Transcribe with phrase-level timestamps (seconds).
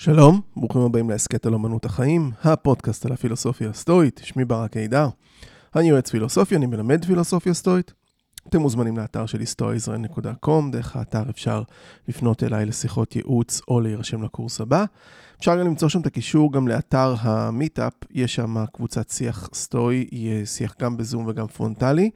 [0.00, 5.08] שלום, ברוכים הבאים להסכת על אמנות החיים, הפודקאסט על הפילוסופיה הסטואית, שמי ברק הידר.
[5.76, 7.92] אני יועץ פילוסופיה, אני מלמד פילוסופיה סטואית.
[8.48, 11.62] אתם מוזמנים לאתר שלי stoaisrael.com, דרך האתר אפשר
[12.08, 14.84] לפנות אליי לשיחות ייעוץ או להירשם לקורס הבא.
[15.40, 20.08] אפשר גם למצוא שם את הקישור גם לאתר ה Meetup, יש שם קבוצת שיח סטואי,
[20.12, 22.10] יהיה שיח גם בזום וגם פרונטלי.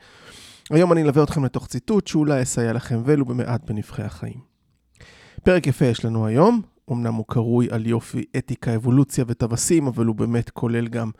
[0.70, 4.52] היום אני אלווה אתכם לתוך ציטוט שאולי יסייע לכם ולו במעט בנבכי החיים.
[5.44, 6.62] פרק יפה יש לנו היום,
[6.92, 11.10] אמנם הוא קרוי על יופי, אתיקה, אבולוציה וטווסים, אבל הוא באמת כולל גם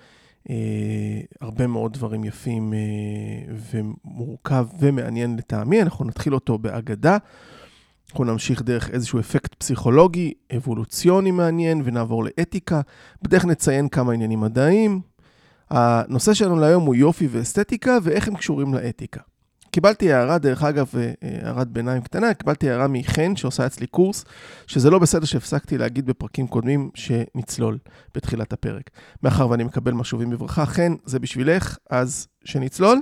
[0.51, 5.83] אה, הרבה מאוד דברים יפים אה, ומורכב ומעניין לטעמי.
[5.83, 7.17] אנחנו נתחיל אותו באגדה.
[8.11, 12.81] אנחנו נמשיך דרך איזשהו אפקט פסיכולוגי, אבולוציוני מעניין, ונעבור לאתיקה.
[13.23, 15.01] בדרך נציין כמה עניינים מדעיים.
[15.71, 19.21] הנושא שלנו להיום הוא יופי ואסתטיקה, ואיך הם קשורים לאתיקה.
[19.73, 24.25] קיבלתי הערה, דרך אגב, אה, הערת ביניים קטנה, קיבלתי הערה מחן שעושה אצלי קורס,
[24.67, 27.79] שזה לא בסדר שהפסקתי להגיד בפרקים קודמים שנצלול
[28.15, 28.91] בתחילת הפרק.
[29.23, 33.01] מאחר ואני מקבל משובים בברכה, חן, זה בשבילך, אז שנצלול.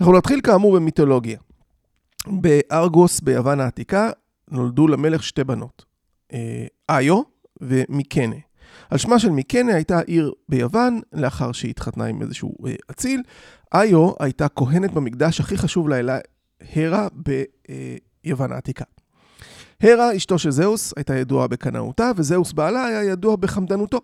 [0.00, 1.38] אנחנו נתחיל כאמור במיתולוגיה.
[2.26, 4.10] בארגוס ביוון העתיקה
[4.50, 5.84] נולדו למלך שתי בנות,
[6.32, 7.22] אה, איו
[7.60, 8.36] ומיקנה.
[8.92, 13.22] על שמה של מיקנה הייתה עיר ביוון, לאחר שהיא התחתנה עם איזשהו אה, אציל.
[13.74, 16.18] איו הייתה כהנת במקדש הכי חשוב לאלה
[16.74, 17.08] הרה
[18.24, 18.84] ביוון העתיקה.
[19.82, 24.00] הרה, אשתו של זהוס, הייתה ידועה בקנאותה, וזהוס בעלה היה ידוע בחמדנותו.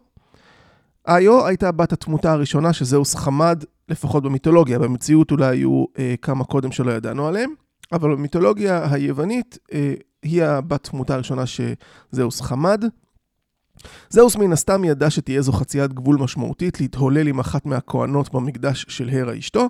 [1.09, 6.73] איו הייתה בת התמותה הראשונה שזהוס חמד, לפחות במיתולוגיה, במציאות אולי היו אה, כמה קודם
[6.73, 7.51] שלא ידענו עליהם,
[7.93, 12.85] אבל במיתולוגיה היוונית אה, היא הבת תמותה הראשונה שזהוס חמד.
[14.11, 19.09] זהוס מן הסתם ידע שתהיה זו חציית גבול משמעותית להתהולל עם אחת מהכוהנות במקדש של
[19.13, 19.69] הרה אשתו,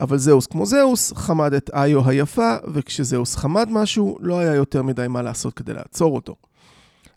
[0.00, 5.06] אבל זהוס כמו זהוס חמד את איו היפה, וכשזהוס חמד משהו, לא היה יותר מדי
[5.08, 6.34] מה לעשות כדי לעצור אותו.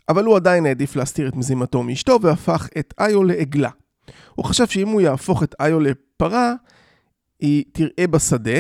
[0.10, 3.70] אבל הוא עדיין העדיף להסתיר את מזימתו מאשתו והפך את איו לעגלה.
[4.36, 6.54] הוא חשב שאם הוא יהפוך את איו לפרה,
[7.40, 8.60] היא תראה בשדה,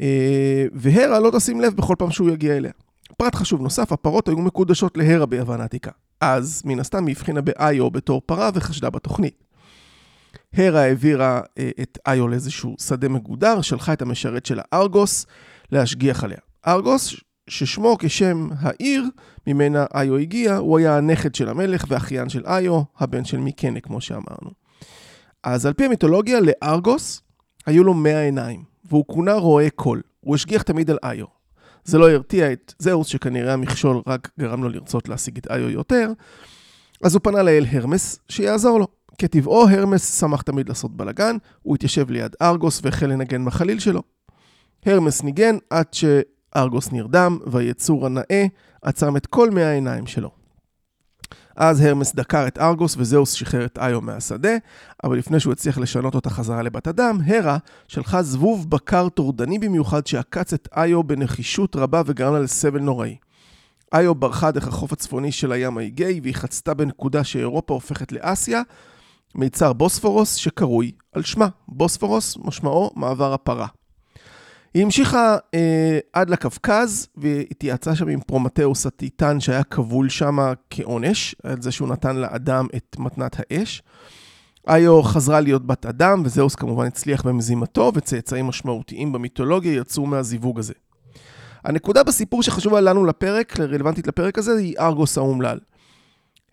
[0.00, 2.72] אה, והרה לא תשים לב בכל פעם שהוא יגיע אליה.
[3.16, 5.90] פרט חשוב נוסף, הפרות היו מקודשות להרה ביוון העתיקה.
[6.22, 9.44] אז מן הסתם היא הבחינה באיו בתור פרה וחשדה בתוכנית.
[10.54, 15.26] הרה העבירה אה, את איו לאיזשהו שדה מגודר, שלחה את המשרת שלה ארגוס
[15.72, 16.38] להשגיח עליה.
[16.66, 17.14] ארגוס,
[17.48, 19.04] ששמו כשם העיר
[19.46, 24.00] ממנה איו הגיע, הוא היה הנכד של המלך ואחיין של איו, הבן של מיקנה, כמו
[24.00, 24.50] שאמרנו.
[25.42, 27.22] אז על פי המיתולוגיה, לארגוס
[27.66, 30.02] היו לו מאה עיניים, והוא כונה רואה קול.
[30.20, 31.26] הוא השגיח תמיד על איו.
[31.84, 36.12] זה לא הרתיע את זהוס, שכנראה המכשול רק גרם לו לרצות להשיג את איו יותר,
[37.02, 38.86] אז הוא פנה לאל הרמס שיעזור לו.
[39.18, 44.02] כטבעו, הרמס שמח תמיד לעשות בלאגן, הוא התיישב ליד ארגוס והחל לנגן בחליל שלו.
[44.86, 48.46] הרמס ניגן עד שארגוס נרדם, והיצור הנאה
[48.82, 50.41] עצם את כל מאה העיניים שלו.
[51.56, 54.56] אז הרמס דקר את ארגוס וזהוס שחרר את איו מהשדה,
[55.04, 57.58] אבל לפני שהוא הצליח לשנות אותה חזרה לבת אדם, הרה
[57.88, 63.16] שלחה זבוב בקר טורדני במיוחד שעקץ את איו בנחישות רבה וגרם לה לסבל נוראי.
[63.94, 68.62] איו ברחה דרך החוף הצפוני של הים האיגאי והיא חצתה בנקודה שאירופה הופכת לאסיה,
[69.34, 71.48] מיצר בוספורוס שקרוי על שמה.
[71.68, 73.66] בוספורוס משמעו מעבר הפרה.
[74.74, 80.38] היא המשיכה אה, עד לקווקז והתייעצה שם עם פרומטאוס הטיטן שהיה כבול שם
[80.70, 83.82] כעונש, על זה שהוא נתן לאדם את מתנת האש.
[84.68, 90.74] איו חזרה להיות בת אדם, וזאוס כמובן הצליח במזימתו, וצאצאים משמעותיים במיתולוגיה יצאו מהזיווג הזה.
[91.64, 95.58] הנקודה בסיפור שחשובה לנו לפרק, רלוונטית לפרק הזה, היא ארגוס האומלל.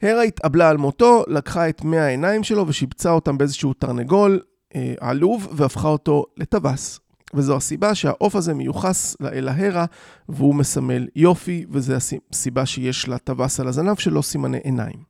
[0.02, 4.40] הרה התאבלה על מותו, לקחה את מאה העיניים שלו ושיבצה אותם באיזשהו תרנגול
[4.76, 7.00] אה, עלוב, והפכה אותו לטווס.
[7.34, 9.86] וזו הסיבה שהעוף הזה מיוחס לאל ההרה,
[10.30, 11.94] והוא מסמל יופי, וזו
[12.32, 15.04] הסיבה שיש לטווס על הזנב שלו סימני עיניים,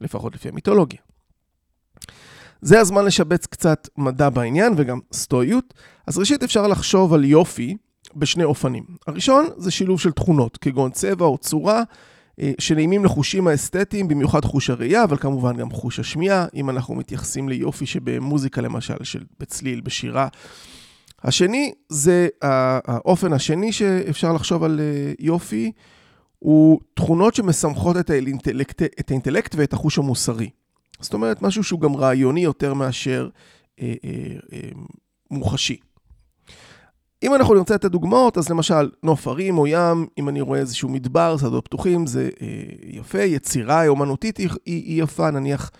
[0.00, 1.00] לפחות לפי המיתולוגיה.
[2.62, 5.74] זה הזמן לשבץ קצת מדע בעניין וגם סטואיות.
[6.06, 7.76] אז ראשית אפשר לחשוב על יופי
[8.16, 8.84] בשני אופנים.
[9.06, 11.82] הראשון זה שילוב של תכונות, כגון צבע או צורה,
[12.40, 17.48] אה, שנעימים לחושים האסתטיים, במיוחד חוש הראייה, אבל כמובן גם חוש השמיעה, אם אנחנו מתייחסים
[17.48, 20.28] ליופי שבמוזיקה למשל, של בצליל, בשירה.
[21.24, 25.72] השני זה האופן השני שאפשר לחשוב על אה, יופי,
[26.38, 30.50] הוא תכונות שמסמכות את האינטלקט, את האינטלקט ואת החוש המוסרי.
[31.00, 33.28] זאת אומרת, משהו שהוא גם רעיוני יותר מאשר
[33.80, 34.10] אה, אה,
[34.52, 34.68] אה,
[35.30, 35.76] מוחשי.
[37.22, 40.88] אם אנחנו נרצה את הדוגמאות, אז למשל, נוף הרים או ים, אם אני רואה איזשהו
[40.88, 42.46] מדבר, שדות פתוחים, זה אה,
[42.82, 45.70] יפה, יצירה אומנותית היא, היא, היא יפה, נניח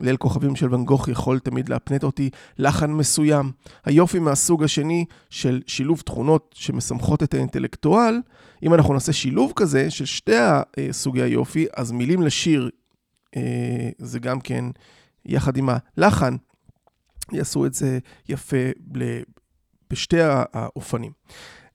[0.00, 3.52] ליל כוכבים של ואן גוך יכול תמיד להפנט אותי לחן מסוים.
[3.84, 8.20] היופי מהסוג השני של שילוב תכונות שמסמכות את האינטלקטואל,
[8.62, 10.32] אם אנחנו נעשה שילוב כזה של שתי
[10.90, 12.70] סוגי היופי, אז מילים לשיר
[13.98, 14.64] זה גם כן,
[15.26, 16.36] יחד עם הלחן,
[17.32, 17.98] יעשו את זה
[18.28, 18.56] יפה
[19.90, 20.20] בשתי
[20.52, 21.12] האופנים.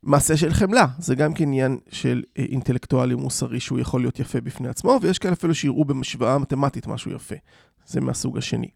[0.04, 4.42] מעשה של חמלה, זה גם כן עניין של אה, אינטלקטואלי מוסרי שהוא יכול להיות יפה
[4.42, 7.36] בפני עצמו, ויש כאלה אפילו שיראו במשוואה מתמטית משהו יפה.
[7.86, 8.68] זה מהסוג השני.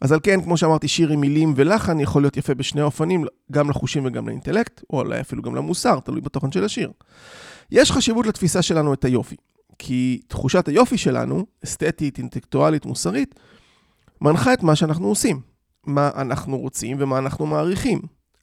[0.00, 3.70] אז על כן, כמו שאמרתי, שיר עם מילים ולחן יכול להיות יפה בשני האופנים, גם
[3.70, 6.92] לחושים וגם לאינטלקט, או אולי אפילו גם למוסר, תלוי בתוכן של השיר.
[7.70, 9.36] יש חשיבות לתפיסה שלנו את היופי,
[9.78, 13.34] כי תחושת היופי שלנו, אסתטית, אינטלקטואלית, מוסרית,
[14.20, 15.40] מנחה את מה שאנחנו עושים,
[15.86, 18.00] מה אנחנו רוצים ומה אנחנו מעריכים.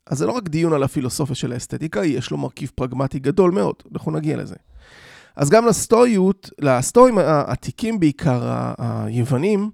[0.08, 3.76] אז זה לא רק דיון על הפילוסופיה של האסתטיקה, יש לו מרכיב פרגמטי גדול מאוד,
[3.94, 4.56] אנחנו נגיע לזה.
[5.36, 9.70] אז גם לסטואיות, לסטואים העתיקים בעיקר, היוונים,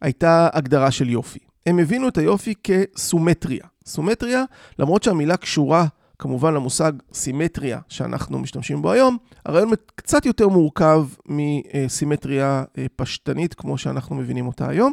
[0.00, 1.38] הייתה הגדרה של יופי.
[1.66, 3.64] הם הבינו את היופי כסומטריה.
[3.86, 4.44] סומטריה,
[4.78, 5.86] למרות שהמילה קשורה
[6.18, 9.16] כמובן למושג סימטריה שאנחנו משתמשים בו היום,
[9.46, 14.92] הרעיון קצת יותר מורכב מסימטריה אה, פשטנית כמו שאנחנו מבינים אותה היום.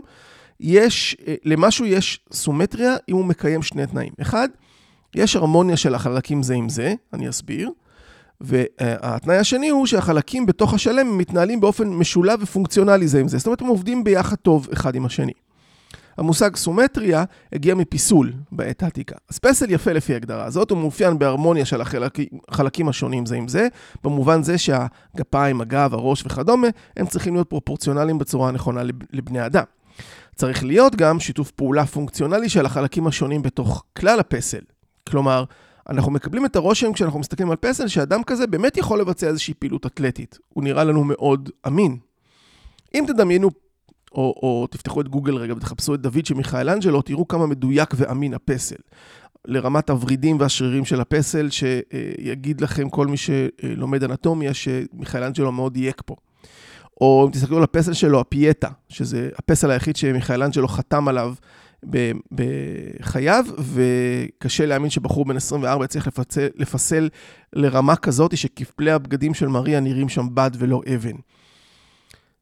[0.60, 4.14] יש, אה, למשהו יש סומטריה אם הוא מקיים שני תנאים.
[4.22, 4.50] אחד,
[5.16, 7.72] יש הרמוניה של החלקים זה עם זה, אני אסביר.
[8.42, 13.38] והתנאי השני הוא שהחלקים בתוך השלם מתנהלים באופן משולב ופונקציונלי זה עם זה.
[13.38, 15.34] זאת אומרת, הם עובדים ביחד טוב אחד עם השני.
[16.18, 17.24] המושג סומטריה
[17.54, 19.16] הגיע מפיסול בעת העתיקה.
[19.30, 21.82] אז פסל יפה לפי ההגדרה הזאת, הוא מאופיין בהרמוניה של
[22.48, 23.68] החלקים השונים זה עם זה,
[24.04, 26.68] במובן זה שהגפיים, הגב, הראש וכדומה,
[26.98, 28.82] הם צריכים להיות פרופורציונליים בצורה הנכונה
[29.14, 29.64] לבני אדם.
[30.36, 34.62] צריך להיות גם שיתוף פעולה פונקציונלי של החלקים השונים בתוך כלל הפסל.
[35.10, 35.44] כלומר,
[35.90, 39.86] אנחנו מקבלים את הרושם כשאנחנו מסתכלים על פסל, שאדם כזה באמת יכול לבצע איזושהי פעילות
[39.86, 40.40] אתלטית.
[40.50, 41.98] הוא נראה לנו מאוד אמין.
[42.96, 43.50] אם תדמיינו,
[44.12, 47.94] או, או תפתחו את גוגל רגע ותחפשו את דוד של מיכאל אנג'לו, תראו כמה מדויק
[47.96, 48.76] ואמין הפסל.
[49.46, 56.02] לרמת הוורידים והשרירים של הפסל, שיגיד לכם כל מי שלומד אנטומיה, שמיכאל אנג'לו מאוד דייק
[56.06, 56.16] פה.
[57.02, 61.34] או אם תסתכלו על הפסל שלו, הפייטה, שזה הפסל היחיד שמיכאל אנג'לו חתם עליו
[62.32, 67.10] בחייו, וקשה להאמין שבחור בן 24 יצליח לפסל, לפסל
[67.54, 71.16] לרמה כזאת שכפלי הבגדים של מריה נראים שם בד ולא אבן.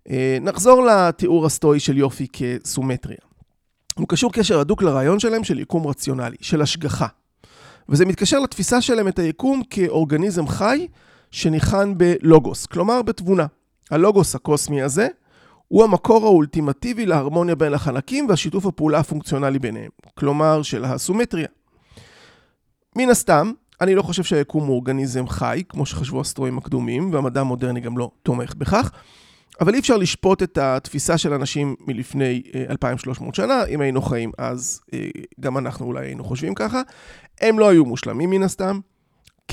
[0.09, 3.17] אה, נחזור לתיאור הסטואי של יופי כסומטריה.
[3.95, 7.07] הוא קשור קשר הדוק לרעיון שלהם של יקום רציונלי, של השגחה.
[7.89, 10.87] וזה מתקשר לתפיסה שלהם את היקום כאורגניזם חי
[11.31, 13.45] שניחן בלוגוס, כלומר בתבונה.
[13.91, 15.07] הלוגוס הקוסמי הזה
[15.67, 21.47] הוא המקור האולטימטיבי להרמוניה בין החלקים והשיתוף הפעולה הפונקציונלי ביניהם, כלומר של הסומטריה.
[22.95, 23.51] מן הסתם,
[23.81, 28.11] אני לא חושב שהיקום הוא אורגניזם חי, כמו שחשבו הסטרואים הקדומים, והמדע המודרני גם לא
[28.23, 28.91] תומך בכך,
[29.61, 34.31] אבל אי אפשר לשפוט את התפיסה של אנשים מלפני 2,300 אה, שנה, אם היינו חיים
[34.37, 35.07] אז אה,
[35.39, 36.81] גם אנחנו אולי היינו חושבים ככה.
[37.41, 38.79] הם לא היו מושלמים מן הסתם,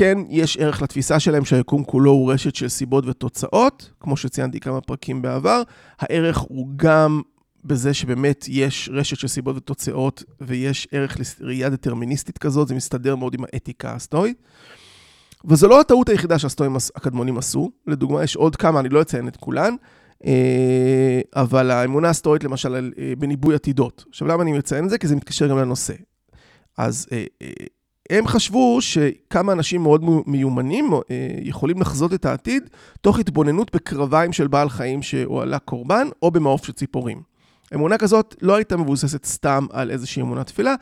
[0.02, 4.81] כן, יש ערך לתפיסה שלהם שהיקום כולו הוא רשת של סיבות ותוצאות, כמו שציינתי כמה
[4.81, 5.62] פרקים בעבר.
[5.99, 7.22] הערך הוא גם
[7.64, 13.34] בזה שבאמת יש רשת של סיבות ותוצאות, ויש ערך לראייה דטרמיניסטית כזאת, זה מסתדר מאוד
[13.34, 14.43] עם האתיקה הסטואית.
[15.44, 17.70] וזו לא הטעות היחידה שהסטואים הקדמונים עשו.
[17.87, 19.74] לדוגמה, יש עוד כמה, אני לא אציין את כולן,
[20.27, 24.05] אה, אבל האמונה הסטואית למשל אה, בניבוי עתידות.
[24.08, 24.98] עכשיו, למה אני מציין את זה?
[24.98, 25.94] כי זה מתקשר גם לנושא.
[26.79, 27.24] אז אה,
[28.11, 31.01] הם חשבו שכמה אנשים מאוד מיומנים אה,
[31.43, 32.69] יכולים לחזות את העתיד
[33.01, 37.23] תוך התבוננות בקרביים של בעל חיים שהועלה קורבן או במעוף של ציפורים.
[37.75, 40.75] אמונה כזאת לא הייתה מבוססת סתם על איזושהי אמונה תפילה,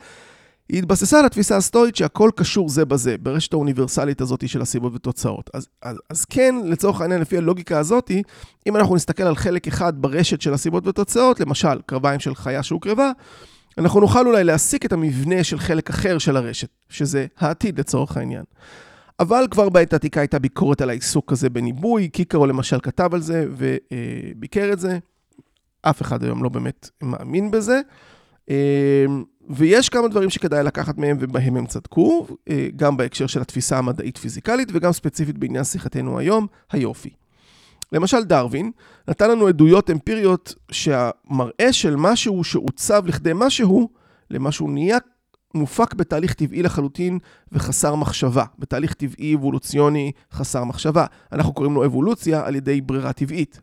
[0.69, 5.49] היא התבססה על התפיסה הסטואית שהכל קשור זה בזה, ברשת האוניברסלית הזאת של הסיבות ותוצאות.
[5.53, 8.11] אז, אז, אז כן, לצורך העניין, לפי הלוגיקה הזאת,
[8.67, 13.11] אם אנחנו נסתכל על חלק אחד ברשת של הסיבות ותוצאות, למשל, קרביים של חיה שהוקרבה,
[13.77, 18.43] אנחנו נוכל אולי להסיק את המבנה של חלק אחר של הרשת, שזה העתיד לצורך העניין.
[19.19, 23.45] אבל כבר בעת העתיקה הייתה ביקורת על העיסוק הזה בניבוי, קיקרו למשל כתב על זה
[23.49, 24.99] וביקר את זה.
[25.81, 27.81] אף אחד היום לא באמת מאמין בזה.
[29.49, 32.27] ויש כמה דברים שכדאי לקחת מהם ובהם הם צדקו,
[32.75, 37.09] גם בהקשר של התפיסה המדעית-פיזיקלית וגם ספציפית בעניין שיחתנו היום, היופי.
[37.91, 38.71] למשל דרווין
[39.07, 43.89] נתן לנו עדויות אמפיריות שהמראה של משהו שעוצב לכדי משהו,
[44.29, 44.97] למשהו נהיה
[45.53, 47.19] מופק בתהליך טבעי לחלוטין
[47.51, 51.05] וחסר מחשבה, בתהליך טבעי אבולוציוני חסר מחשבה.
[51.31, 53.59] אנחנו קוראים לו אבולוציה על ידי ברירה טבעית.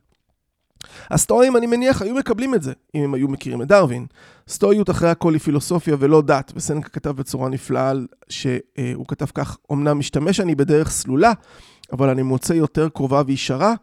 [1.10, 4.06] הסטואים, אני מניח, היו מקבלים את זה, אם הם היו מכירים את דרווין.
[4.48, 7.92] סטואיות אחרי הכל היא פילוסופיה ולא דת, וסנקה כתב בצורה נפלאה
[8.28, 11.32] שהוא כתב כך, אמנם משתמש אני בדרך סלולה,
[11.92, 13.74] אבל אני מוצא יותר קרובה וישרה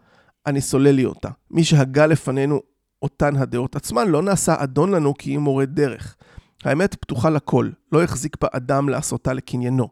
[0.47, 1.29] אני סולל לי אותה.
[1.51, 2.61] מי שהגה לפנינו
[3.01, 6.15] אותן הדעות עצמן לא נעשה אדון לנו כי היא מורה דרך.
[6.63, 9.89] האמת פתוחה לכל, לא החזיק בה אדם לעשותה לקניינו,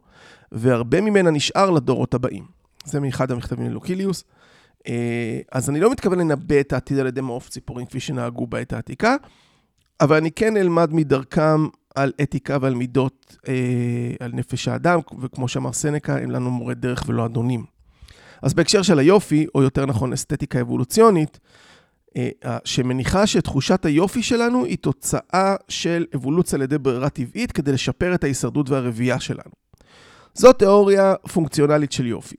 [0.52, 2.44] והרבה ממנה נשאר לדורות הבאים.
[2.84, 4.24] זה מאחד המכתבים ללוקיליוס.
[4.88, 8.72] אה, אז אני לא מתכוון לנבא את העתיד על ידי מעוף ציפורים כפי שנהגו בעת
[8.72, 9.16] העתיקה,
[10.00, 13.54] אבל אני כן אלמד מדרכם על אתיקה ועל מידות, אה,
[14.20, 17.73] על נפש האדם, וכמו שאמר סנקה, הם לנו מורי דרך ולא אדונים.
[18.44, 21.38] אז בהקשר של היופי, או יותר נכון אסתטיקה אבולוציונית,
[22.16, 28.14] אה, שמניחה שתחושת היופי שלנו היא תוצאה של אבולוציה על ידי ברירה טבעית כדי לשפר
[28.14, 29.52] את ההישרדות והרבייה שלנו.
[30.34, 32.36] זו תיאוריה פונקציונלית של יופי.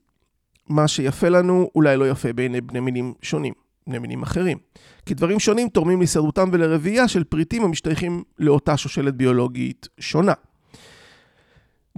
[0.68, 3.54] מה שיפה לנו אולי לא יפה בעיני בני מינים שונים,
[3.86, 4.58] בני מינים אחרים.
[5.06, 10.32] כי דברים שונים תורמים להישרדותם ולרבייה של פריטים המשתייכים לאותה שושלת ביולוגית שונה.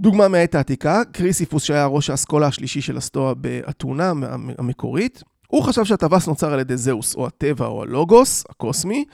[0.01, 4.13] דוגמה מהעת העתיקה, קריסיפוס שהיה ראש האסכולה השלישי של הסטואה באתונה
[4.57, 9.05] המקורית, הוא חשב שהטווס נוצר על ידי זהוס או הטבע או הלוגוס, הקוסמי,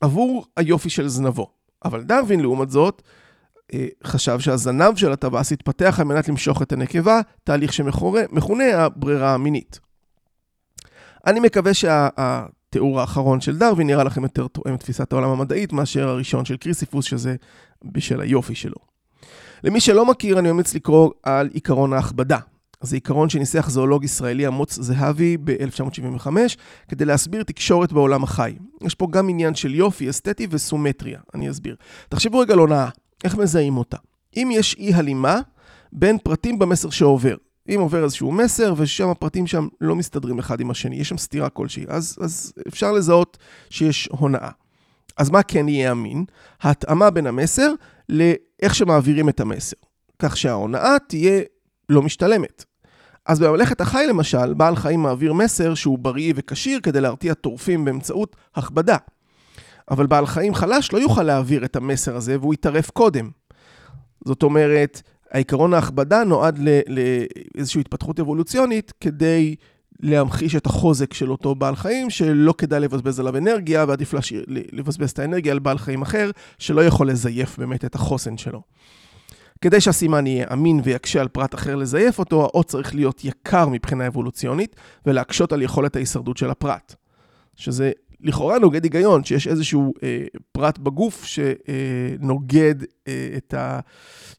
[0.00, 1.50] עבור היופי של זנבו.
[1.84, 3.02] אבל דרווין, לעומת זאת,
[3.74, 9.80] אה, חשב שהזנב של הטווס התפתח על מנת למשוך את הנקבה, תהליך שמכונה הברירה המינית.
[11.26, 16.08] אני מקווה שהתיאור האחרון של דרווין נראה לכם יותר תואם את תפיסת העולם המדעית מאשר
[16.08, 17.36] הראשון של קריסיפוס, שזה
[17.84, 18.91] בשל היופי שלו.
[19.64, 22.38] למי שלא מכיר, אני ממליץ לקרוא על עיקרון ההכבדה.
[22.80, 26.26] זה עיקרון שניסח זואולוג ישראלי אמוץ זהבי ב-1975,
[26.88, 28.54] כדי להסביר תקשורת בעולם החי.
[28.82, 31.76] יש פה גם עניין של יופי, אסתטי וסומטריה, אני אסביר.
[32.08, 32.88] תחשבו רגע על הונאה,
[33.24, 33.96] איך מזהים אותה?
[34.36, 35.40] אם יש אי הלימה
[35.92, 37.36] בין פרטים במסר שעובר.
[37.68, 41.48] אם עובר איזשהו מסר ושם הפרטים שם לא מסתדרים אחד עם השני, יש שם סתירה
[41.48, 43.38] כלשהי, אז, אז אפשר לזהות
[43.70, 44.50] שיש הונאה.
[45.16, 46.24] אז מה כן יהיה אמין?
[46.62, 47.72] ההתאמה בין המסר
[48.08, 49.76] לאיך שמעבירים את המסר.
[50.18, 51.42] כך שההונאה תהיה
[51.88, 52.64] לא משתלמת.
[53.26, 58.36] אז בממלכת החי למשל, בעל חיים מעביר מסר שהוא בריא וכשיר כדי להרתיע טורפים באמצעות
[58.54, 58.96] הכבדה.
[59.90, 63.30] אבל בעל חיים חלש לא יוכל להעביר את המסר הזה והוא יטרף קודם.
[64.24, 69.56] זאת אומרת, העיקרון ההכבדה נועד לאיזושהי התפתחות אבולוציונית כדי
[70.02, 75.10] להמחיש את החוזק של אותו בעל חיים, שלא כדאי לבזבז עליו אנרגיה, ועדיף להשאיר, לבזבז
[75.10, 78.62] את האנרגיה על בעל חיים אחר, שלא יכול לזייף באמת את החוסן שלו.
[79.60, 84.06] כדי שהסימן יהיה אמין ויקשה על פרט אחר לזייף אותו, האות צריך להיות יקר מבחינה
[84.06, 86.94] אבולוציונית, ולהקשות על יכולת ההישרדות של הפרט.
[87.56, 92.74] שזה לכאורה נוגד היגיון, שיש איזשהו אה, פרט בגוף שנוגד
[93.08, 93.54] אה, את.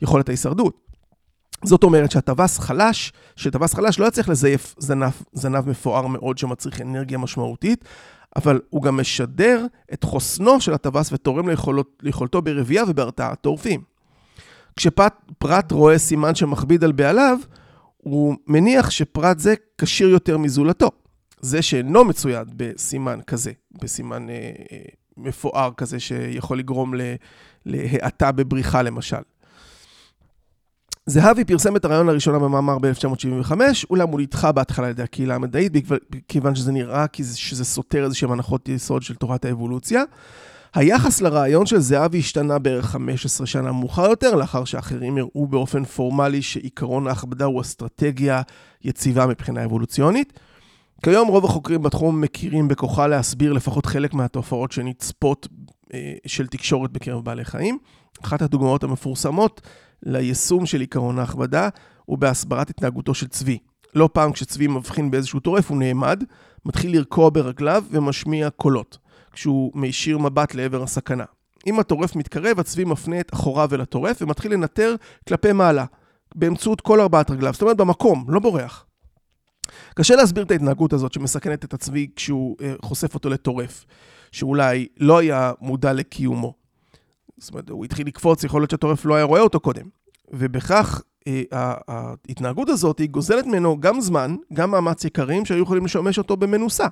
[0.01, 0.82] יכולת ההישרדות.
[1.63, 7.17] זאת אומרת שהטווס חלש, שטווס חלש לא יצליח לזייף זנב, זנב מפואר מאוד שמצריך אנרגיה
[7.17, 7.85] משמעותית,
[8.35, 13.81] אבל הוא גם משדר את חוסנו של הטווס ותורם ליכולות, ליכולתו ברבייה ובהרתעת טורפים.
[14.75, 17.39] כשפרט רואה סימן שמכביד על בעליו,
[17.97, 20.91] הוא מניח שפרט זה כשיר יותר מזולתו.
[21.41, 23.51] זה שאינו מצויד בסימן כזה,
[23.81, 24.77] בסימן אה, אה,
[25.17, 26.93] מפואר כזה שיכול לגרום
[27.65, 29.17] להאטה בבריחה למשל.
[31.05, 33.51] זהבי פרסם את הרעיון לראשונה במאמר ב-1975,
[33.89, 35.73] אולם הוא נדחה בהתחלה על ידי הקהילה המדעית,
[36.27, 40.03] כיוון שזה נראה שזה סותר איזשהם הנחות יסוד של תורת האבולוציה.
[40.73, 46.41] היחס לרעיון של זהבי השתנה בערך 15 שנה מאוחר יותר, לאחר שאחרים הראו באופן פורמלי
[46.41, 48.41] שעיקרון ההכבדה הוא אסטרטגיה
[48.83, 50.39] יציבה מבחינה אבולוציונית.
[51.03, 55.47] כיום רוב החוקרים בתחום מכירים בכוחה להסביר לפחות חלק מהתופעות שנצפות
[55.93, 57.77] אה, של תקשורת בקרב בעלי חיים.
[58.23, 59.61] אחת הדוגמאות המפורסמות
[60.05, 61.69] ליישום של עיקרון ההכבדה
[62.05, 63.57] הוא בהסברת התנהגותו של צבי.
[63.95, 66.23] לא פעם כשצבי מבחין באיזשהו טורף הוא נעמד,
[66.65, 68.97] מתחיל לרקוע ברגליו ומשמיע קולות,
[69.31, 71.25] כשהוא מישיר מבט לעבר הסכנה.
[71.67, 74.95] אם הטורף מתקרב, הצבי מפנה את אחוריו אל הטורף ומתחיל לנטר
[75.27, 75.85] כלפי מעלה,
[76.35, 78.85] באמצעות כל ארבעת רגליו, זאת אומרת במקום, לא בורח.
[79.95, 83.85] קשה להסביר את ההתנהגות הזאת שמסכנת את הצבי כשהוא אה, חושף אותו לטורף,
[84.31, 86.62] שאולי לא היה מודע לקיומו.
[87.37, 89.85] זאת אומרת, הוא התחיל לקפוץ, יכול להיות שהטורף לא היה רואה אותו קודם.
[90.31, 91.43] ובכך אה,
[91.87, 96.87] ההתנהגות הזאת היא גוזלת ממנו גם זמן, גם מאמץ יקרים שהיו יכולים לשמש אותו במנוסה.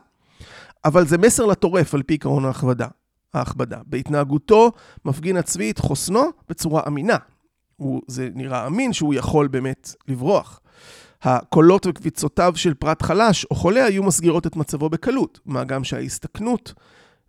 [0.85, 2.87] אבל זה מסר לטורף על פי עקרון ההכבדה.
[3.33, 3.79] ההכבדה.
[3.85, 4.71] בהתנהגותו
[5.05, 7.17] מפגין הצבי את חוסנו בצורה אמינה.
[7.75, 10.59] הוא, זה נראה אמין שהוא יכול באמת לברוח.
[11.21, 16.73] הקולות וקביצותיו של פרט חלש או חולה היו מסגירות את מצבו בקלות, מה גם שההסתכנות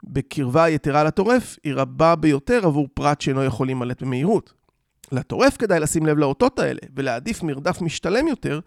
[0.04, 4.52] בקרבה יתרה לטורף היא רבה ביותר עבור פרט שאינו יכול להימלט במהירות.
[5.12, 8.60] לטורף כדאי לשים לב לאותות האלה ולהעדיף מרדף משתלם יותר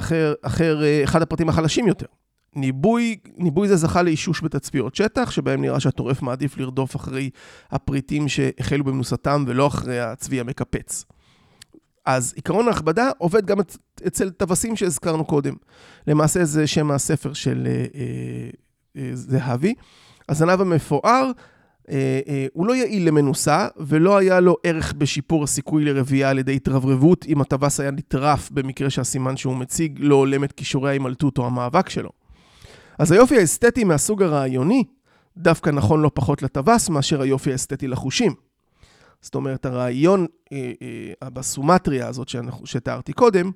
[0.00, 2.06] אחר, אחר אה, אחד הפרטים החלשים יותר.
[2.56, 7.30] ניבוי, ניבוי זה זכה לאישוש בתצפיות שטח, שבהם נראה שהטורף מעדיף לרדוף אחרי
[7.70, 11.04] הפריטים שהחלו במנוסתם ולא אחרי הצבי המקפץ.
[12.06, 13.58] אז עקרון ההכבדה עובד גם
[14.06, 15.54] אצל טווסים שהזכרנו קודם.
[16.06, 18.50] למעשה זה שם הספר של אה, אה,
[18.96, 19.74] אה, זהבי.
[20.28, 21.30] הזנב המפואר
[21.90, 26.56] אה, אה, הוא לא יעיל למנוסה, ולא היה לו ערך בשיפור הסיכוי לרבייה על ידי
[26.56, 31.46] התרברבות אם הטווס היה נטרף במקרה שהסימן שהוא מציג לא הולם את כישורי ההימלטות או
[31.46, 32.10] המאבק שלו.
[32.98, 34.84] אז היופי האסתטי מהסוג הרעיוני
[35.36, 38.34] דווקא נכון לא פחות לטווס מאשר היופי האסתטי לחושים.
[39.20, 40.72] זאת אומרת, הרעיון אה,
[41.22, 42.28] אה, בסומטריה הזאת
[42.64, 43.50] שתיארתי קודם,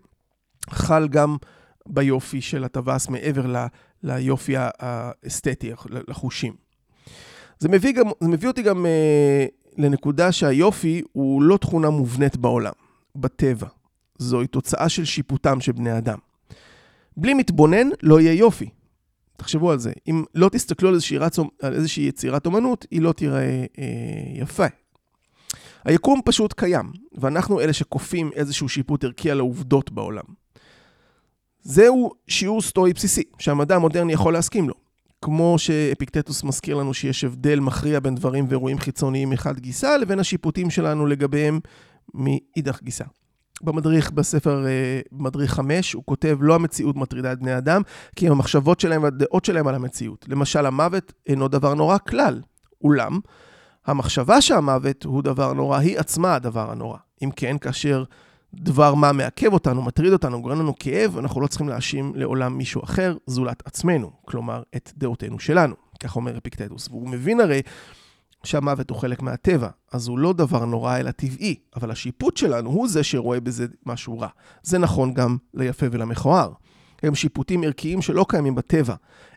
[0.70, 1.36] חל גם
[1.86, 3.46] ביופי של הטווס מעבר
[4.02, 5.72] ליופי האסתטי,
[6.08, 6.54] לחושים.
[7.58, 9.46] זה מביא, גם, זה מביא אותי גם אה,
[9.78, 12.72] לנקודה שהיופי הוא לא תכונה מובנית בעולם,
[13.16, 13.66] בטבע.
[14.18, 16.18] זוהי תוצאה של שיפוטם של בני אדם.
[17.16, 18.68] בלי מתבונן לא יהיה יופי.
[19.36, 19.92] תחשבו על זה.
[20.08, 21.38] אם לא תסתכלו על איזושהי, רצ...
[21.38, 23.84] על איזושהי יצירת אומנות, היא לא תיראה אה,
[24.34, 24.66] יפה.
[25.84, 30.24] היקום פשוט קיים, ואנחנו אלה שכופים איזשהו שיפוט ערכי על העובדות בעולם.
[31.62, 34.74] זהו שיעור סטואי בסיסי, שהמדע המודרני יכול להסכים לו.
[35.22, 40.70] כמו שאפיקטטוס מזכיר לנו שיש הבדל מכריע בין דברים ואירועים חיצוניים מחד גיסה, לבין השיפוטים
[40.70, 41.60] שלנו לגביהם
[42.14, 43.04] מאידך גיסה.
[43.62, 47.82] במדריך, בספר אה, מדריך 5, הוא כותב, לא המציאות מטרידה את בני אדם,
[48.16, 50.24] כי המחשבות שלהם והדעות שלהם על המציאות.
[50.28, 52.40] למשל, המוות אינו דבר נורא כלל.
[52.84, 53.20] אולם,
[53.86, 56.98] המחשבה שהמוות הוא דבר נורא, היא עצמה הדבר הנורא.
[57.22, 58.04] אם כן, כאשר
[58.54, 62.84] דבר מה מעכב אותנו, מטריד אותנו, גורם לנו כאב, אנחנו לא צריכים להאשים לעולם מישהו
[62.84, 65.74] אחר, זולת עצמנו, כלומר, את דעותינו שלנו.
[66.00, 66.88] כך אומר אפיקטטוס.
[66.88, 67.62] והוא מבין הרי
[68.44, 72.88] שהמוות הוא חלק מהטבע, אז הוא לא דבר נורא אלא טבעי, אבל השיפוט שלנו הוא
[72.88, 74.28] זה שרואה בזה משהו רע.
[74.62, 76.52] זה נכון גם ליפה ולמכוער.
[77.02, 78.94] הם שיפוטים ערכיים שלא קיימים בטבע,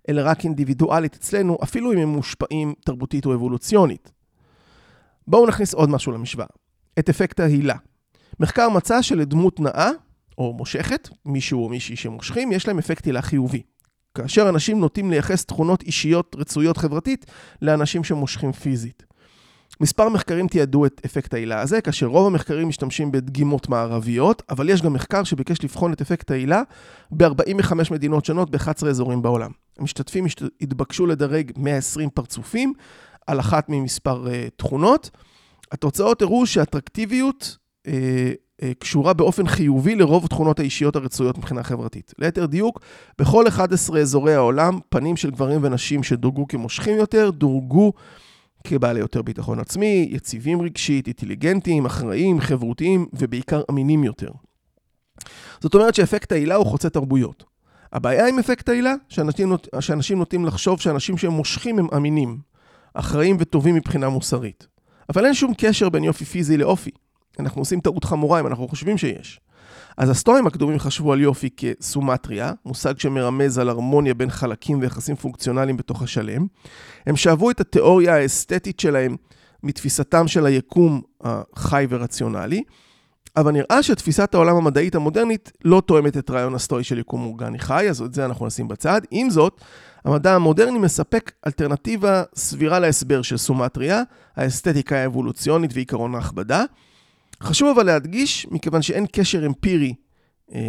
[0.10, 4.12] אלא רק אינדיבידואלית אצלנו, אפילו אם הם מושפעים תרבותית או אבולוציונית.
[5.28, 6.48] בואו נכניס עוד משהו למשוואה,
[7.00, 7.76] את אפקט ההילה.
[8.40, 9.90] מחקר מצא שלדמות נאה,
[10.38, 13.62] או מושכת, מישהו או מישהי שמושכים, יש להם אפקט הילה חיובי.
[14.18, 17.26] כאשר אנשים נוטים לייחס תכונות אישיות רצויות חברתית
[17.62, 19.04] לאנשים שמושכים פיזית.
[19.82, 24.82] מספר מחקרים תיעדו את אפקט העילה הזה, כאשר רוב המחקרים משתמשים בדגימות מערביות, אבל יש
[24.82, 26.62] גם מחקר שביקש לבחון את אפקט העילה
[27.12, 29.52] ב-45 מדינות שונות ב-11 אזורים בעולם.
[29.80, 30.26] המשתתפים
[30.62, 32.74] התבקשו לדרג 120 פרצופים
[33.28, 35.10] על אחת ממספר uh, תכונות.
[35.72, 37.58] התוצאות הראו שאטרקטיביות
[38.80, 42.14] קשורה באופן חיובי לרוב תכונות האישיות הרצויות מבחינה חברתית.
[42.20, 42.80] ליתר דיוק,
[43.20, 47.94] בכל 11 אזורי העולם, פנים של גברים ונשים שדורגו כמושכים יותר, דורגו
[48.64, 54.30] כבעלי יותר ביטחון עצמי, יציבים רגשית, אינטליגנטיים, אחראיים, חברותיים ובעיקר אמינים יותר.
[55.62, 57.44] זאת אומרת שאפקט העילה הוא חוצה תרבויות.
[57.94, 59.68] הבעיה עם אפקט העילה, שאנשים, נות...
[59.80, 62.38] שאנשים נוטים לחשוב שאנשים שהם מושכים הם אמינים,
[62.94, 64.68] אחראים וטובים מבחינה מוסרית.
[65.10, 66.92] אבל אין שום קשר בין יופי פיזי לאופי.
[67.40, 69.40] אנחנו עושים טעות חמורה אם אנחנו חושבים שיש.
[69.98, 75.78] אז הסטואים הקדומים חשבו על יופי כסומטריה, מושג שמרמז על הרמוניה בין חלקים ויחסים פונקציונליים
[75.78, 76.48] בתוך השלם.
[77.08, 79.16] הם שאבו את התיאוריה האסתטית שלהם
[79.64, 82.64] מתפיסתם של היקום החי ורציונלי,
[83.38, 87.90] אבל נראה שתפיסת העולם המדעית המודרנית לא תואמת את רעיון הסטואי של יקום אורגני חי,
[87.90, 89.02] אז את זה אנחנו נשים בצד.
[89.12, 89.62] עם זאת,
[90.06, 94.02] המדע המודרני מספק אלטרנטיבה סבירה להסבר של סומטריה,
[94.36, 96.64] האסתטיקה האבולוציונית ועיקרון ההכבדה.
[97.44, 99.94] חשוב אבל להדגיש, מכיוון שאין קשר אמפירי,
[100.54, 100.60] אה,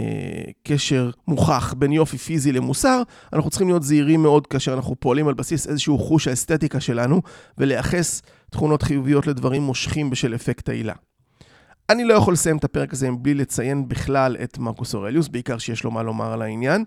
[0.62, 5.34] קשר מוכח בין יופי פיזי למוסר, אנחנו צריכים להיות זהירים מאוד כאשר אנחנו פועלים על
[5.34, 7.22] בסיס איזשהו חוש האסתטיקה שלנו,
[7.58, 10.94] ולייחס תכונות חיוביות לדברים מושכים בשל אפקט העילה.
[11.90, 15.84] אני לא יכול לסיים את הפרק הזה בלי לציין בכלל את מרקוס אורליוס, בעיקר שיש
[15.84, 16.84] לו מה לומר על העניין.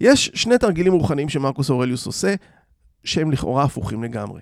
[0.00, 2.34] יש שני תרגילים רוחניים שמרקוס אורליוס עושה,
[3.04, 4.40] שהם לכאורה הפוכים לגמרי.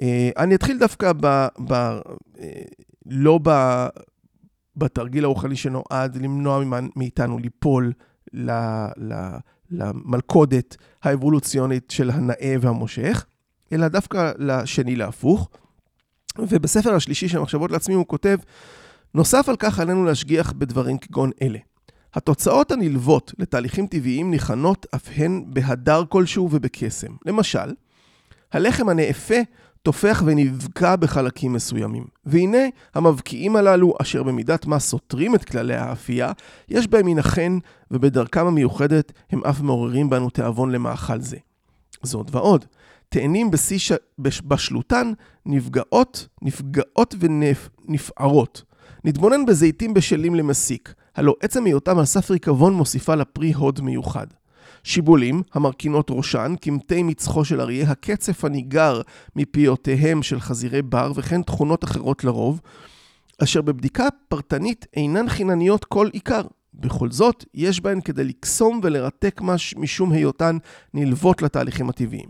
[0.00, 1.46] אה, אני אתחיל דווקא ב...
[1.68, 2.62] ב אה,
[3.06, 3.50] לא ב...
[4.76, 6.62] בתרגיל הרוחני שנועד למנוע
[6.96, 7.92] מאיתנו ליפול
[8.32, 8.50] ל...
[8.96, 9.14] ל...
[9.70, 13.26] למלכודת האבולוציונית של הנאה והמושך,
[13.72, 15.48] אלא דווקא לשני להפוך.
[16.38, 18.38] ובספר השלישי של מחשבות לעצמי הוא כותב,
[19.14, 21.58] נוסף על כך עלינו להשגיח בדברים כגון אלה.
[22.14, 27.12] התוצאות הנלוות לתהליכים טבעיים ניחנות אף הן בהדר כלשהו ובקסם.
[27.26, 27.74] למשל,
[28.52, 29.34] הלחם הנאפה
[29.86, 32.04] תופח ונבקע בחלקים מסוימים.
[32.24, 32.58] והנה,
[32.94, 36.32] המבקיעים הללו, אשר במידת מה סותרים את כללי האפייה,
[36.68, 37.58] יש בהם מן החן,
[37.90, 41.36] ובדרכם המיוחדת הם אף מעוררים בנו תיאבון למאכל זה.
[42.02, 42.64] זאת ועוד,
[43.08, 43.92] תאנים בשיא ש...
[44.18, 45.12] בשלותן
[45.46, 48.62] נפגעות, נפגעות ונפערות.
[49.04, 54.26] נתבונן בזיתים בשלים למסיק, הלא עצם היותם על סף ריקבון מוסיפה לפרי הוד מיוחד.
[54.86, 59.00] שיבולים, המרכינות ראשן, קמטי מצחו של אריה, הקצף הניגר
[59.36, 62.60] מפיותיהם של חזירי בר, וכן תכונות אחרות לרוב,
[63.42, 66.42] אשר בבדיקה פרטנית אינן חינניות כל עיקר.
[66.74, 70.58] בכל זאת, יש בהן כדי לקסום ולרתק מש משום היותן
[70.94, 72.28] נלוות לתהליכים הטבעיים.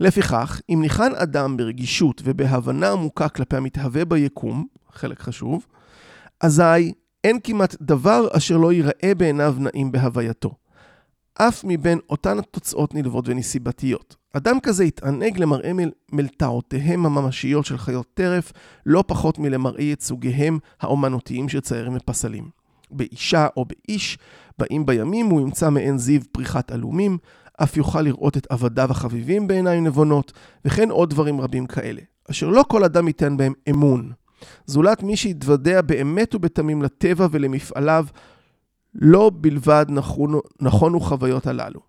[0.00, 5.66] לפיכך, אם ניחן אדם ברגישות ובהבנה עמוקה כלפי המתהווה ביקום, חלק חשוב,
[6.40, 6.92] אזי
[7.24, 10.54] אין כמעט דבר אשר לא ייראה בעיניו נעים בהווייתו.
[11.40, 14.16] אף מבין אותן התוצאות נלוות ונסיבתיות.
[14.32, 15.72] אדם כזה יתענג למראה
[16.12, 18.52] מלתעותיהם הממשיות של חיות טרף,
[18.86, 22.48] לא פחות מלמראה ייצוגיהם האומנותיים של ציירים ופסלים.
[22.90, 24.18] באישה או באיש,
[24.58, 27.18] באים בימים הוא ימצא מעין זיו פריחת עלומים,
[27.62, 30.32] אף יוכל לראות את עבדיו החביבים בעיניים נבונות,
[30.64, 34.12] וכן עוד דברים רבים כאלה, אשר לא כל אדם ייתן בהם אמון.
[34.66, 38.06] זולת מי שיתוודע באמת ובתמים לטבע ולמפעליו,
[38.98, 41.80] לא בלבד נכונו, נכונו חוויות הללו.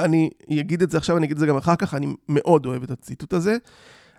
[0.00, 2.82] אני אגיד את זה עכשיו, אני אגיד את זה גם אחר כך, אני מאוד אוהב
[2.82, 3.56] את הציטוט הזה,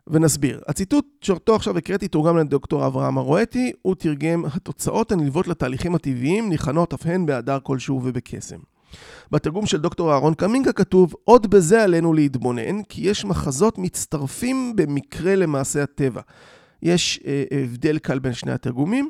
[0.07, 0.61] ונסביר.
[0.67, 6.93] הציטוט שאותו עכשיו הקראתי תורגם לדוקטור אברהם ארואטי, הוא תרגם התוצאות הנלוות לתהליכים הטבעיים ניחנות
[6.93, 8.57] אף הן בהדר כלשהו ובקסם.
[9.31, 15.35] בתרגום של דוקטור אהרון קמינגה כתוב, עוד בזה עלינו להתבונן, כי יש מחזות מצטרפים במקרה
[15.35, 16.21] למעשה הטבע.
[16.81, 19.09] יש אה, הבדל קל בין שני התרגומים.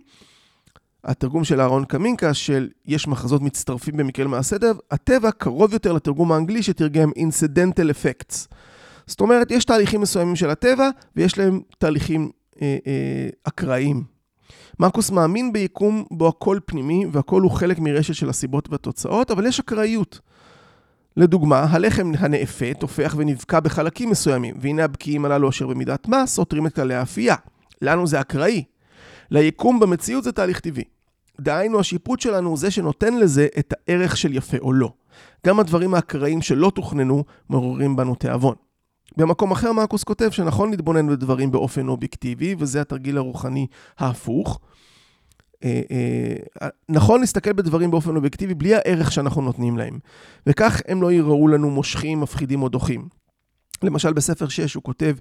[1.04, 4.56] התרגום של אהרון קמינקה של יש מחזות מצטרפים במקרה למעשה
[4.92, 8.48] הטבע קרוב יותר לתרגום האנגלי שתרגם incidental effects.
[9.08, 14.04] זאת אומרת, יש תהליכים מסוימים של הטבע ויש להם תהליכים אה, אה, אקראיים.
[14.80, 19.60] מרקוס מאמין ביקום בו הכל פנימי והכל הוא חלק מרשת של הסיבות והתוצאות, אבל יש
[19.60, 20.20] אקראיות.
[21.18, 26.76] לדוגמה, הלחם הנאפה תופח ונבקע בחלקים מסוימים, והנה הבקיעים הללו אשר במידת מה סותרים את
[26.76, 27.36] כללי האפייה.
[27.82, 28.64] לנו זה אקראי.
[29.32, 30.84] ליקום במציאות זה תהליך טבעי.
[31.42, 34.94] דהיינו, השיפוט שלנו הוא זה שנותן לזה את הערך של יפה או לא.
[35.48, 38.56] גם הדברים האקראיים שלא תוכננו מעוררים בנו תיאבון.
[39.18, 43.68] במקום אחר מרקוס כותב שנכון להתבונן בדברים באופן אובייקטיבי, וזה התרגיל הרוחני
[44.00, 44.60] ההפוך.
[45.64, 45.82] אה,
[46.62, 50.00] אה, נכון להסתכל בדברים באופן אובייקטיבי בלי הערך שאנחנו נותנים להם,
[50.48, 53.08] וכך הם לא ייראו לנו מושכים, מפחידים או דוחים.
[53.84, 55.16] למשל בספר 6 הוא כותב,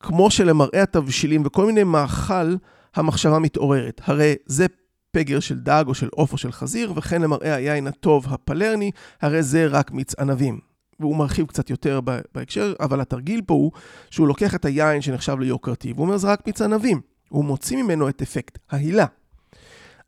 [0.00, 2.54] כמו שלמראה התבשילים וכל מיני מאכל,
[2.94, 4.00] המחשבה מתעוררת.
[4.04, 4.66] הרי זה
[5.10, 9.42] פגר של דג או של עוף או של חזיר, וכן למראה היין הטוב הפלרני, הרי
[9.42, 10.58] זה רק מיץ ענבים.
[11.00, 12.00] והוא מרחיב קצת יותר
[12.34, 13.72] בהקשר, אבל התרגיל פה הוא
[14.10, 17.00] שהוא לוקח את היין שנחשב ליוקרתי, והוא אומר זה רק מיץ ענבים.
[17.28, 19.06] הוא מוציא ממנו את אפקט ההילה.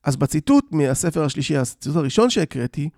[0.04, 2.88] אז בציטוט מהספר השלישי, הציטוט הראשון שהקראתי,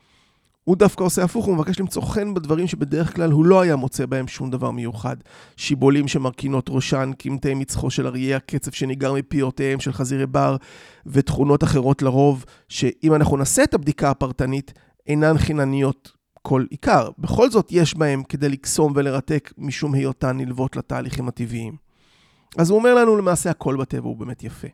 [0.66, 4.06] הוא דווקא עושה הפוך, הוא מבקש למצוא חן בדברים שבדרך כלל הוא לא היה מוצא
[4.06, 5.16] בהם שום דבר מיוחד.
[5.56, 10.56] שיבולים שמרכינות ראשן, קמטי מצחו של אריה, הקצף שניגר מפיותיהם של חזירי בר,
[11.06, 14.72] ותכונות אחרות לרוב, שאם אנחנו נעשה את הבדיקה הפרטנית,
[15.06, 17.08] אינן חינניות כל עיקר.
[17.18, 21.76] בכל זאת יש בהם כדי לקסום ולרתק משום היותן נלוות לתהליכים הטבעיים.
[22.58, 24.68] אז הוא אומר לנו למעשה הכל בטבע הוא באמת יפה.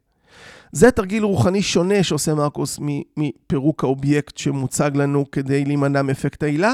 [0.72, 2.78] זה תרגיל רוחני שונה שעושה מרקוס
[3.16, 6.72] מפירוק האובייקט שמוצג לנו כדי להימנע מאפקט ההילה,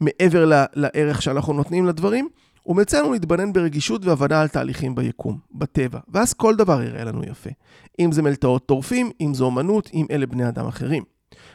[0.00, 2.28] מעבר לערך שאנחנו נותנים לדברים.
[2.62, 7.22] הוא מציע לנו להתבנן ברגישות והבנה על תהליכים ביקום, בטבע, ואז כל דבר יראה לנו
[7.24, 7.50] יפה.
[7.98, 11.04] אם זה מלטעות טורפים, אם זו אומנות, אם אלה בני אדם אחרים.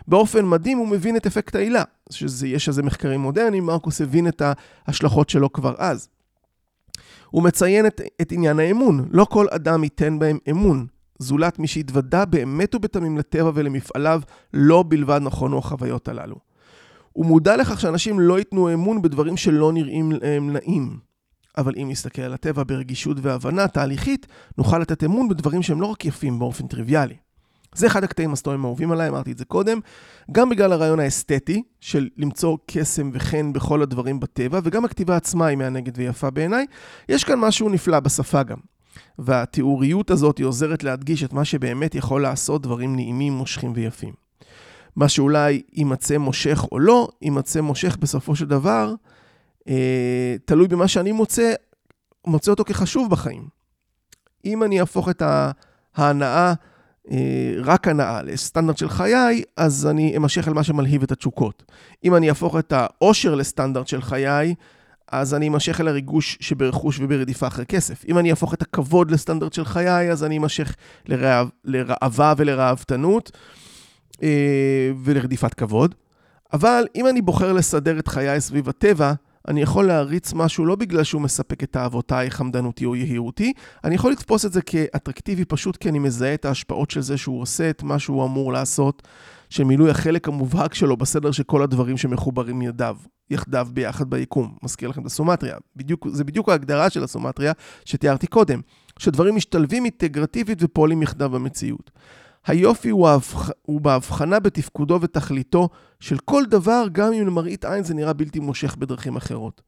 [0.07, 4.41] באופן מדהים הוא מבין את אפקט העילה, שיש איזה מחקרים מודרניים, מרקוס הבין את
[4.87, 6.09] ההשלכות שלו כבר אז.
[7.29, 10.85] הוא מציין את, את עניין האמון, לא כל אדם ייתן בהם אמון,
[11.21, 14.21] זולת מי שהתוודה באמת ובתמים לטבע ולמפעליו,
[14.53, 16.35] לא בלבד נכונו החוויות הללו.
[17.13, 20.99] הוא מודע לכך שאנשים לא ייתנו אמון בדברים שלא נראים להם נעים.
[21.57, 26.05] אבל אם נסתכל על הטבע ברגישות והבנה תהליכית, נוכל לתת אמון בדברים שהם לא רק
[26.05, 27.15] יפים באופן טריוויאלי.
[27.75, 29.79] זה אחד הקטעים הסטוריים האהובים עליי, אמרתי את זה קודם,
[30.31, 35.57] גם בגלל הרעיון האסתטי של למצוא קסם וחן בכל הדברים בטבע, וגם הכתיבה עצמה היא
[35.57, 36.65] מהנגד ויפה בעיניי.
[37.09, 38.57] יש כאן משהו נפלא בשפה גם.
[39.19, 44.13] והתיאוריות הזאת היא עוזרת להדגיש את מה שבאמת יכול לעשות דברים נעימים, מושכים ויפים.
[44.95, 48.93] מה שאולי יימצא מושך או לא, יימצא מושך בסופו של דבר,
[49.67, 51.53] אה, תלוי במה שאני מוצא,
[52.27, 53.47] מוצא אותו כחשוב בחיים.
[54.45, 55.23] אם אני אהפוך את
[55.95, 56.53] ההנאה,
[57.11, 61.63] אה, רק הנאה לסטנדרט של חיי, אז אני אמשך על מה שמלהיב את התשוקות.
[62.03, 64.55] אם אני אהפוך את העושר לסטנדרט של חיי,
[65.11, 68.05] אז אני אמשך אל הריגוש שברכוש וברדיפה אחרי כסף.
[68.07, 73.31] אם אני אהפוך את הכבוד לסטנדרט של חיי, אז אני אמשך לרעב, לרעבה ולרעבתנות
[74.23, 75.95] אה, ולרדיפת כבוד.
[76.53, 79.13] אבל אם אני בוחר לסדר את חיי סביב הטבע,
[79.47, 84.11] אני יכול להריץ משהו לא בגלל שהוא מספק את אהבותיי, חמדנותי או יהירותי, אני יכול
[84.11, 87.83] לתפוס את זה כאטרקטיבי פשוט כי אני מזהה את ההשפעות של זה שהוא עושה את
[87.83, 89.07] מה שהוא אמור לעשות,
[89.49, 92.97] של מילוי החלק המובהק שלו בסדר של כל הדברים שמחוברים ידיו,
[93.31, 94.55] יחדיו ביחד ביקום.
[94.63, 95.57] מזכיר לכם את הסומטריה.
[95.75, 97.53] בדיוק, זה בדיוק ההגדרה של הסומטריה
[97.85, 98.61] שתיארתי קודם,
[98.99, 101.91] שדברים משתלבים אינטגרטיבית ופועלים יחדיו במציאות.
[102.47, 103.49] היופי הוא, ההבח...
[103.61, 108.75] הוא בהבחנה בתפקודו ותכליתו של כל דבר, גם אם למראית עין זה נראה בלתי מושך
[108.75, 109.61] בדרכים אחרות.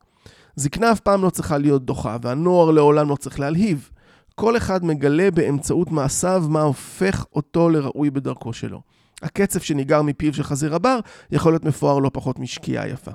[0.55, 3.89] זקנה אף פעם לא צריכה להיות דוחה, והנוער לעולם לא צריך להלהיב.
[4.35, 8.81] כל אחד מגלה באמצעות מעשיו מה הופך אותו לראוי בדרכו שלו.
[9.21, 10.99] הקצף שניגר מפיו של חזיר הבר
[11.31, 13.11] יכול להיות מפואר לא פחות משקיעה יפה.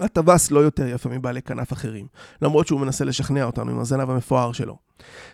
[0.00, 2.06] הטווס לא יותר יפה מבעלי כנף אחרים,
[2.42, 4.76] למרות שהוא מנסה לשכנע אותנו עם הזנב המפואר שלו.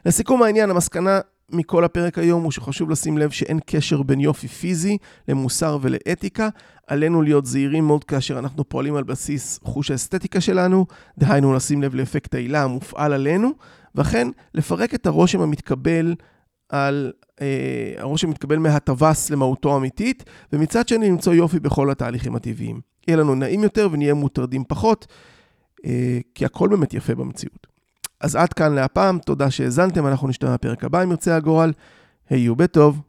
[0.07, 4.99] לסיכום העניין, המסקנה מכל הפרק היום הוא שחשוב לשים לב שאין קשר בין יופי פיזי
[5.29, 6.49] למוסר ולאתיקה.
[6.87, 10.87] עלינו להיות זהירים מאוד כאשר אנחנו פועלים על בסיס חוש האסתטיקה שלנו,
[11.19, 13.51] דהיינו לשים לב לאפקט העילה המופעל עלינו,
[13.95, 16.15] וכן לפרק את הרושם המתקבל
[16.69, 22.94] על אה, הרושם מתקבל מהטווס למהותו האמיתית, ומצד שני למצוא יופי בכל התהליכים הטבעיים.
[23.09, 25.07] יהיה לנו נעים יותר ונהיה מוטרדים פחות,
[25.87, 27.67] אה, כי הכל באמת יפה במציאות.
[28.21, 31.73] אז עד כאן להפעם, תודה שהאזנתם, אנחנו נשתמע בפרק הבא אם ירצה הגורל.
[32.31, 33.01] היו בטוב.